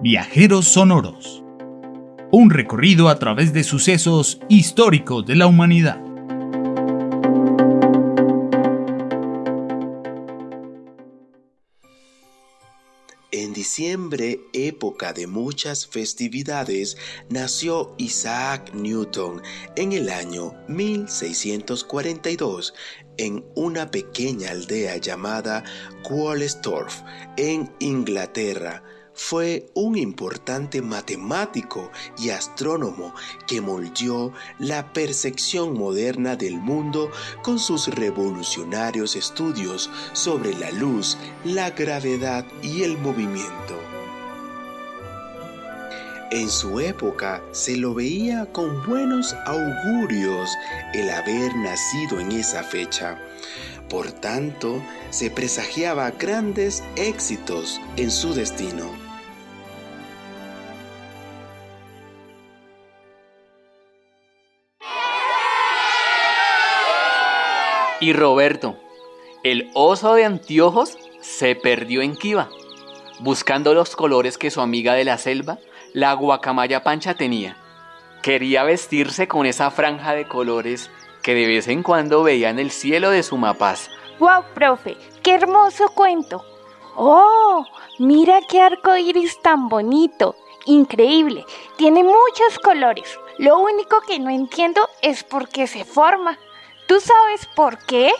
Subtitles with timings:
[0.00, 1.42] Viajeros Sonoros.
[2.30, 6.00] Un recorrido a través de sucesos históricos de la humanidad.
[13.32, 16.96] En diciembre, época de muchas festividades,
[17.28, 19.42] nació Isaac Newton
[19.74, 22.72] en el año 1642
[23.16, 25.64] en una pequeña aldea llamada
[26.04, 27.00] Qualestorf
[27.36, 28.84] en Inglaterra
[29.18, 33.12] fue un importante matemático y astrónomo
[33.48, 37.10] que moldeó la percepción moderna del mundo
[37.42, 43.74] con sus revolucionarios estudios sobre la luz, la gravedad y el movimiento.
[46.30, 50.48] En su época se lo veía con buenos augurios
[50.94, 53.18] el haber nacido en esa fecha.
[53.90, 59.07] Por tanto, se presagiaba grandes éxitos en su destino.
[68.00, 68.76] Y Roberto,
[69.42, 72.48] el oso de anteojos, se perdió en Kiva,
[73.18, 75.58] buscando los colores que su amiga de la selva,
[75.94, 77.56] la guacamaya pancha, tenía.
[78.22, 82.70] Quería vestirse con esa franja de colores que de vez en cuando veía en el
[82.70, 83.90] cielo de Sumapaz.
[84.20, 84.96] ¡Wow, profe!
[85.24, 86.44] ¡Qué hermoso cuento!
[86.94, 87.64] ¡Oh!
[87.98, 90.36] Mira qué arco iris tan bonito.
[90.66, 91.44] Increíble.
[91.76, 93.18] Tiene muchos colores.
[93.38, 96.38] Lo único que no entiendo es por qué se forma.
[96.88, 98.10] ¿Tú sabes por qué?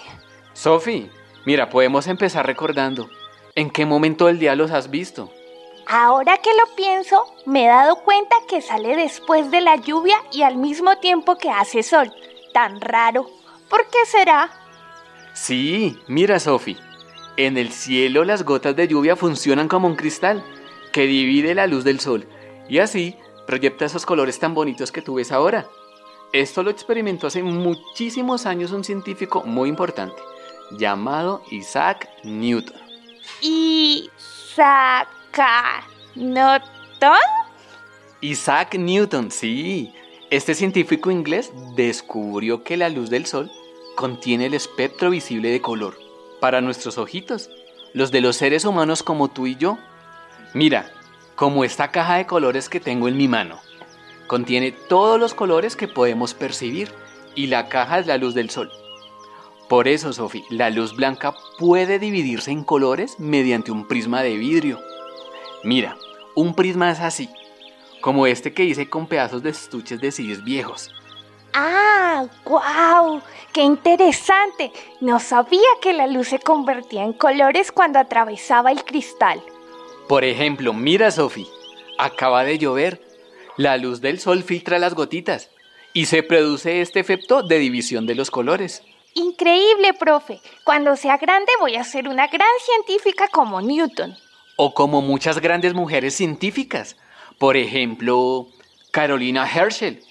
[0.52, 1.10] Sophie,
[1.46, 3.08] mira, podemos empezar recordando.
[3.54, 5.32] ¿En qué momento del día los has visto?
[5.86, 10.42] Ahora que lo pienso, me he dado cuenta que sale después de la lluvia y
[10.42, 12.12] al mismo tiempo que hace sol.
[12.52, 13.30] Tan raro.
[13.70, 14.50] ¿Por qué será?
[15.32, 16.76] Sí, mira, Sophie.
[17.38, 20.44] En el cielo las gotas de lluvia funcionan como un cristal
[20.92, 22.28] que divide la luz del sol
[22.68, 25.66] y así proyecta esos colores tan bonitos que tú ves ahora.
[26.32, 30.20] Esto lo experimentó hace muchísimos años un científico muy importante
[30.70, 32.76] llamado Isaac Newton.
[33.40, 35.08] ¿Isaac
[36.14, 37.16] Newton?
[38.20, 39.92] Isaac Newton, sí.
[40.30, 43.50] Este científico inglés descubrió que la luz del sol
[43.96, 45.98] contiene el espectro visible de color
[46.40, 47.48] para nuestros ojitos,
[47.94, 49.78] los de los seres humanos como tú y yo.
[50.52, 50.92] Mira,
[51.36, 53.60] como esta caja de colores que tengo en mi mano.
[54.28, 56.92] Contiene todos los colores que podemos percibir
[57.34, 58.70] y la caja es la luz del sol.
[59.70, 64.80] Por eso, Sophie, la luz blanca puede dividirse en colores mediante un prisma de vidrio.
[65.64, 65.96] Mira,
[66.34, 67.30] un prisma es así,
[68.02, 70.90] como este que hice con pedazos de estuches de CDs viejos.
[71.54, 72.26] ¡Ah!
[72.44, 73.22] ¡Guau!
[73.54, 74.72] ¡Qué interesante!
[75.00, 79.42] No sabía que la luz se convertía en colores cuando atravesaba el cristal.
[80.06, 81.46] Por ejemplo, mira, Sophie,
[81.96, 83.07] acaba de llover
[83.58, 85.50] la luz del sol filtra las gotitas
[85.92, 88.84] y se produce este efecto de división de los colores.
[89.14, 90.40] Increíble, profe.
[90.64, 94.16] Cuando sea grande voy a ser una gran científica como Newton.
[94.56, 96.96] O como muchas grandes mujeres científicas.
[97.36, 98.46] Por ejemplo,
[98.92, 100.02] Carolina Herschel,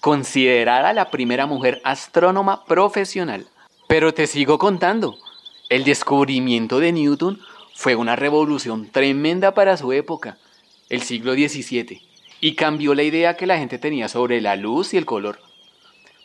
[0.00, 3.46] considerada la primera mujer astrónoma profesional.
[3.86, 5.16] Pero te sigo contando.
[5.68, 7.40] El descubrimiento de Newton
[7.76, 10.36] fue una revolución tremenda para su época,
[10.88, 12.07] el siglo XVII
[12.40, 15.40] y cambió la idea que la gente tenía sobre la luz y el color.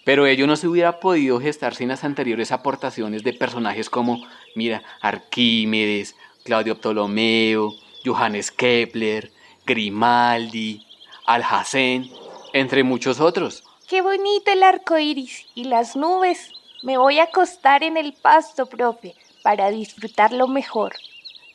[0.04, 4.26] Pero ello no se hubiera podido gestar sin las anteriores aportaciones de personajes como,
[4.56, 7.74] mira, Arquímedes, Claudio Ptolomeo,
[8.06, 9.32] Johannes Kepler,
[9.66, 10.86] Grimaldi,
[11.26, 12.10] Alhazen,
[12.52, 13.64] entre muchos otros.
[13.88, 16.52] Qué bonito el arco iris y las nubes.
[16.84, 20.96] Me voy a acostar en el pasto, profe, para disfrutarlo mejor.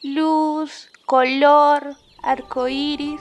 [0.03, 3.21] Luz, color, arco iris.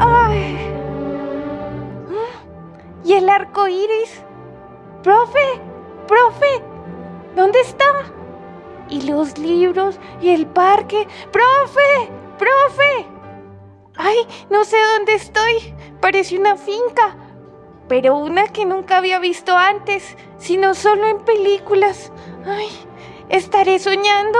[0.00, 0.72] ¡Ay!
[3.04, 4.22] ¿Y el arco iris?
[5.02, 5.60] ¡Profe!
[6.06, 6.62] ¡Profe!
[7.36, 7.84] ¿Dónde está?
[8.88, 9.98] ¿Y los libros?
[10.20, 11.06] ¿Y el parque?
[11.30, 12.10] ¡Profe!
[12.38, 13.06] ¡Profe!
[13.96, 14.26] ¡Ay!
[14.50, 15.74] No sé dónde estoy.
[16.00, 17.16] Parece una finca
[17.88, 22.12] pero una que nunca había visto antes, sino solo en películas.
[22.46, 22.68] Ay,
[23.28, 24.38] ¿estaré soñando?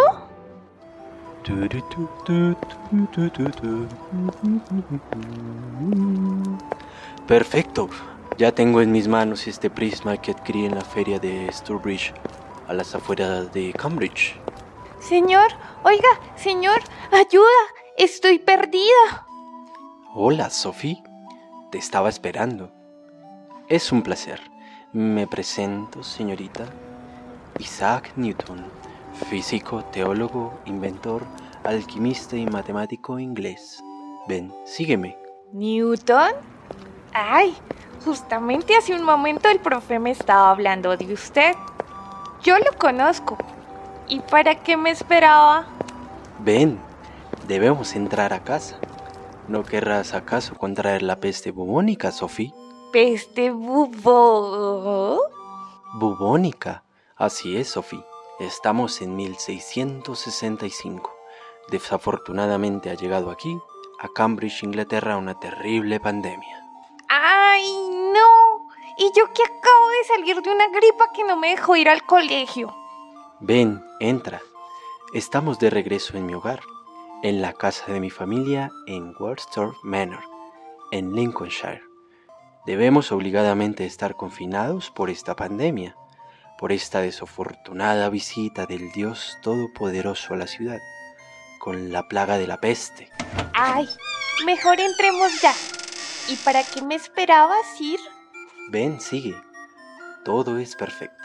[7.26, 7.88] Perfecto.
[8.37, 12.12] Ya tengo en mis manos este prisma que adquirí en la feria de Sturbridge,
[12.67, 14.37] a las afueras de Cambridge.
[14.99, 15.52] Señor,
[15.85, 16.81] oiga, señor,
[17.12, 17.44] ayuda,
[17.96, 19.26] estoy perdida.
[20.14, 21.02] Hola, Sophie.
[21.70, 22.74] Te estaba esperando.
[23.66, 24.43] Es un placer.
[24.93, 26.66] Me presento, señorita.
[27.58, 28.62] Isaac Newton,
[29.31, 31.22] físico, teólogo, inventor,
[31.64, 33.82] alquimista y matemático inglés.
[34.28, 35.16] Ven, sígueme.
[35.52, 36.32] ¿Newton?
[37.14, 37.55] Ay,
[38.05, 41.55] justamente hace un momento el profe me estaba hablando de usted.
[42.43, 43.38] Yo lo conozco.
[44.08, 45.64] ¿Y para qué me esperaba?
[46.40, 46.78] Ven,
[47.49, 48.76] debemos entrar a casa.
[49.49, 52.52] ¿No querrás acaso contraer la peste bubónica, Sophie?
[52.94, 55.20] ¿Peste bubo?
[55.94, 56.85] Bubónica.
[57.17, 58.05] Así es, Sophie.
[58.38, 61.12] Estamos en 1665.
[61.73, 63.58] Desafortunadamente ha llegado aquí,
[63.99, 66.64] a Cambridge, Inglaterra, una terrible pandemia.
[67.08, 67.67] ¡Ay,
[68.12, 68.69] no!
[68.96, 72.06] Y yo que acabo de salir de una gripa que no me dejó ir al
[72.06, 72.73] colegio.
[73.41, 74.41] Ven, entra.
[75.12, 76.61] Estamos de regreso en mi hogar,
[77.25, 80.23] en la casa de mi familia en Worsthorpe Manor,
[80.93, 81.94] en Lincolnshire.
[82.66, 85.96] Debemos obligadamente estar confinados por esta pandemia,
[86.58, 90.78] por esta desafortunada visita del Dios Todopoderoso a la ciudad,
[91.58, 93.11] con la plaga de la peste.
[93.52, 93.87] Ay,
[94.46, 95.52] mejor entremos ya.
[96.31, 98.00] ¿Y para qué me esperabas ir?
[98.70, 99.34] Ven, sigue.
[100.25, 101.22] Todo es perfecto.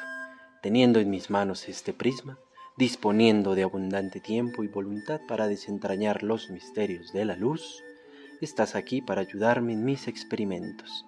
[0.62, 2.38] Teniendo en mis manos este prisma,
[2.76, 7.82] disponiendo de abundante tiempo y voluntad para desentrañar los misterios de la luz,
[8.42, 11.06] estás aquí para ayudarme en mis experimentos.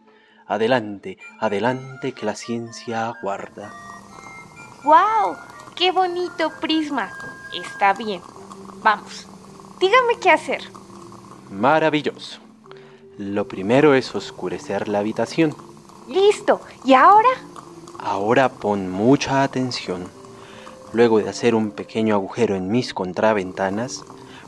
[0.52, 3.72] Adelante, adelante, que la ciencia aguarda.
[4.84, 5.38] ¡Wow!
[5.78, 7.10] ¡Qué bonito prisma!
[7.54, 8.20] Está bien.
[8.84, 9.28] Vamos.
[9.80, 10.64] Dígame qué hacer.
[11.50, 12.42] Maravilloso.
[13.18, 15.56] Lo primero es oscurecer la habitación.
[16.10, 16.60] Listo.
[16.84, 17.30] ¿Y ahora?
[17.98, 20.10] Ahora pon mucha atención.
[20.92, 24.04] Luego de hacer un pequeño agujero en mis contraventanas,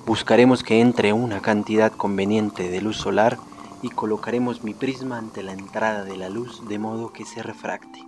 [0.05, 3.37] buscaremos que entre una cantidad conveniente de luz solar
[3.83, 7.99] y colocaremos mi prisma ante la entrada de la luz de modo que se refracte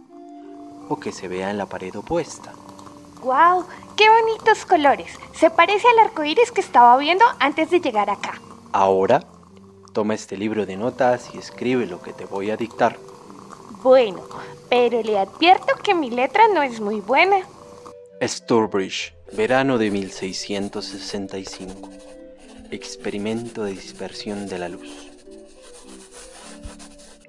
[0.87, 2.53] o que se vea en la pared opuesta.
[3.21, 3.65] ¡Wow!
[3.97, 5.11] ¡Qué bonitos colores!
[5.33, 8.41] Se parece al arco iris que estaba viendo antes de llegar acá.
[8.71, 9.25] Ahora,
[9.93, 12.97] toma este libro de notas y escribe lo que te voy a dictar.
[13.83, 14.21] Bueno,
[14.69, 17.37] pero le advierto que mi letra no es muy buena.
[18.21, 21.89] Sturbridge, verano de 1665.
[22.71, 25.14] Experimento de dispersión de la luz.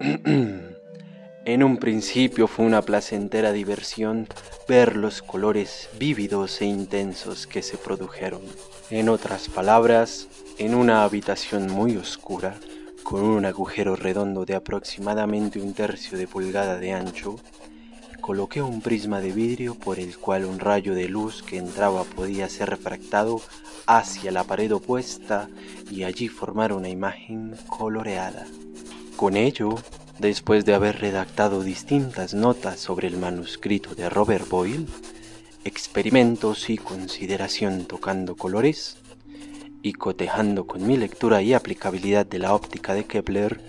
[1.45, 4.29] en un principio fue una placentera diversión
[4.69, 8.43] ver los colores vívidos e intensos que se produjeron.
[8.91, 12.55] En otras palabras, en una habitación muy oscura,
[13.03, 17.37] con un agujero redondo de aproximadamente un tercio de pulgada de ancho,
[18.21, 22.49] coloqué un prisma de vidrio por el cual un rayo de luz que entraba podía
[22.49, 23.41] ser refractado
[23.87, 25.49] hacia la pared opuesta
[25.91, 28.47] y allí formar una imagen coloreada.
[29.17, 29.75] Con ello,
[30.19, 34.87] después de haber redactado distintas notas sobre el manuscrito de Robert Boyle,
[35.65, 38.99] experimentos y consideración tocando colores,
[39.83, 43.61] y cotejando con mi lectura y aplicabilidad de la óptica de Kepler,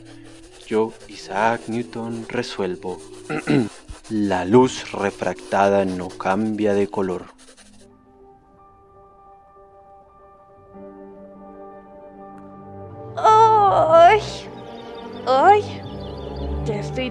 [0.68, 3.00] yo, Isaac Newton, resuelvo.
[4.10, 7.37] la luz refractada no cambia de color.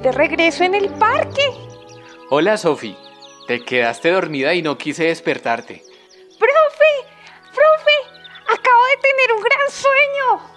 [0.06, 1.42] De regreso en el parque.
[2.30, 2.96] Hola, Sophie.
[3.48, 5.82] Te quedaste dormida y no quise despertarte.
[6.38, 6.92] ¡Profe!
[7.52, 7.96] ¡Profe!
[8.46, 10.50] Acabo de tener un gran sueño.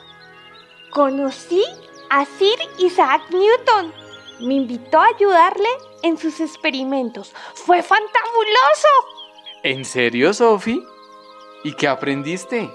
[0.91, 1.65] Conocí
[2.11, 3.91] a Sir Isaac Newton.
[4.41, 5.69] Me invitó a ayudarle
[6.03, 7.33] en sus experimentos.
[7.55, 8.87] ¡Fue fantabuloso!
[9.63, 10.79] ¿En serio, Sophie?
[11.63, 12.69] ¿Y qué aprendiste?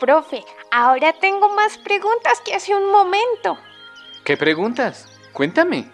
[0.00, 3.58] Profe, ahora tengo más preguntas que hace un momento.
[4.24, 5.11] ¿Qué preguntas?
[5.32, 5.90] Cuéntame.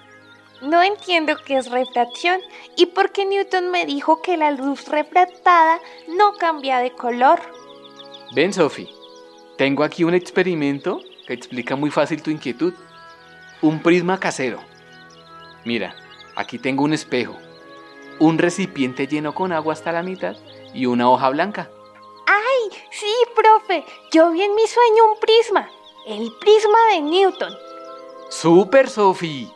[0.61, 2.41] No entiendo qué es refracción
[2.77, 7.41] y por qué Newton me dijo que la luz refractada no cambia de color.
[8.35, 8.89] Ven, Sophie.
[9.57, 12.75] Tengo aquí un experimento que explica muy fácil tu inquietud.
[13.63, 14.61] Un prisma casero.
[15.65, 15.95] Mira,
[16.35, 17.37] aquí tengo un espejo,
[18.19, 20.37] un recipiente lleno con agua hasta la mitad
[20.75, 21.71] y una hoja blanca.
[22.27, 22.79] ¡Ay!
[22.91, 23.85] Sí, profe.
[24.13, 25.69] Yo vi en mi sueño un prisma.
[26.07, 27.68] El prisma de Newton.
[28.29, 29.49] ¡Super, Sophie!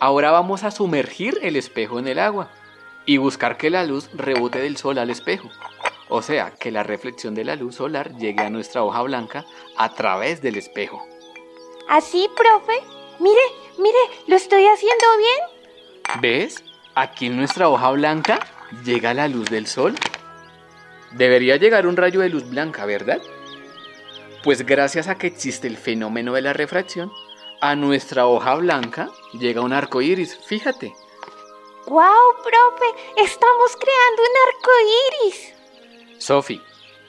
[0.00, 2.50] Ahora vamos a sumergir el espejo en el agua
[3.06, 5.48] y buscar que la luz rebote del sol al espejo.
[6.08, 9.46] O sea, que la reflexión de la luz solar llegue a nuestra hoja blanca
[9.78, 11.02] a través del espejo.
[11.88, 12.74] ¿Así, profe?
[13.18, 13.40] Mire,
[13.78, 16.20] mire, ¿lo estoy haciendo bien?
[16.20, 16.62] ¿Ves?
[16.94, 18.40] Aquí en nuestra hoja blanca
[18.84, 19.94] llega la luz del sol.
[21.12, 23.22] Debería llegar un rayo de luz blanca, ¿verdad?
[24.44, 27.10] Pues gracias a que existe el fenómeno de la refracción,
[27.60, 30.94] a nuestra hoja blanca llega un arco iris, fíjate.
[31.86, 32.86] ¡Guau, profe!
[33.16, 34.70] ¡Estamos creando un arco
[35.22, 35.54] iris!
[36.18, 36.60] Sophie,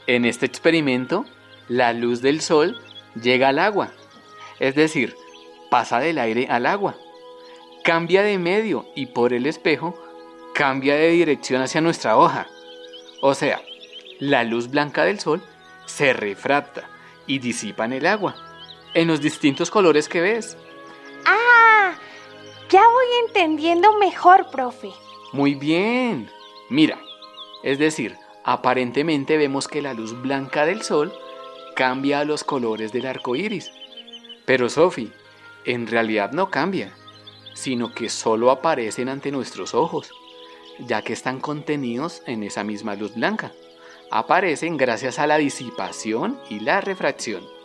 [0.05, 1.25] en este experimento,
[1.67, 2.79] la luz del sol
[3.21, 3.91] llega al agua,
[4.59, 5.15] es decir,
[5.69, 6.95] pasa del aire al agua,
[7.83, 9.97] cambia de medio y por el espejo
[10.53, 12.47] cambia de dirección hacia nuestra hoja.
[13.21, 13.61] O sea,
[14.19, 15.41] la luz blanca del sol
[15.85, 16.89] se refracta
[17.25, 18.35] y disipa en el agua,
[18.93, 20.57] en los distintos colores que ves.
[21.25, 21.95] ¡Ah!
[22.69, 24.91] Ya voy entendiendo mejor, profe.
[25.31, 26.29] Muy bien.
[26.69, 26.99] Mira,
[27.63, 31.13] es decir, aparentemente vemos que la luz blanca del sol
[31.75, 33.71] cambia los colores del arco iris.
[34.45, 35.11] Pero, Sophie,
[35.65, 36.93] en realidad no cambia,
[37.53, 40.11] sino que solo aparecen ante nuestros ojos,
[40.79, 43.51] ya que están contenidos en esa misma luz blanca.
[44.11, 47.56] Aparecen gracias a la disipación y la refracción.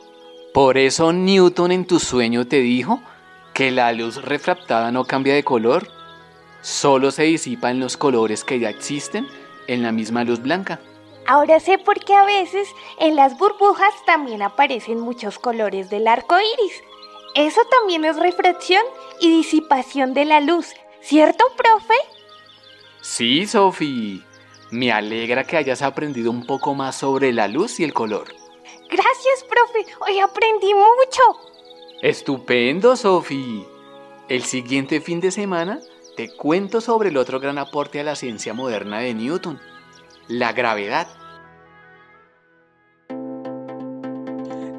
[0.53, 3.01] Por eso Newton en tu sueño te dijo
[3.55, 5.89] que la luz refractada no cambia de color,
[6.61, 9.27] solo se disipa en los colores que ya existen
[9.67, 10.79] en la misma luz blanca.
[11.27, 12.69] Ahora sé por qué a veces
[12.99, 16.83] en las burbujas también aparecen muchos colores del arco iris.
[17.35, 18.83] Eso también es refracción
[19.21, 21.95] y disipación de la luz, ¿cierto, profe?
[23.01, 24.23] Sí, Sophie.
[24.71, 28.42] Me alegra que hayas aprendido un poco más sobre la luz y el color.
[28.93, 29.87] Gracias, profe.
[30.01, 31.23] Hoy aprendí mucho.
[32.03, 33.67] Estupendo, Sophie.
[34.29, 35.81] El siguiente fin de semana
[36.15, 39.59] te cuento sobre el otro gran aporte a la ciencia moderna de Newton,
[40.29, 41.09] la gravedad.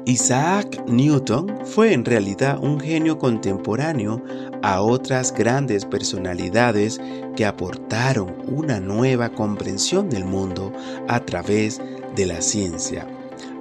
[0.06, 4.22] Isaac Newton fue en realidad un genio contemporáneo
[4.62, 7.00] a otras grandes personalidades
[7.34, 10.72] que aportaron una nueva comprensión del mundo
[11.08, 11.80] a través
[12.14, 13.08] de la ciencia,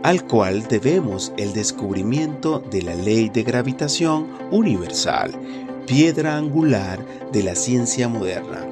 [0.04, 5.32] al cual debemos el descubrimiento de la ley de gravitación universal,
[5.88, 8.68] piedra angular de la ciencia moderna.